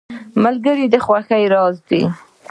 [0.43, 2.01] ملګری د خوښیو راز دی.